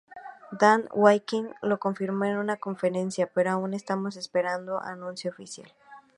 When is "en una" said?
2.25-2.57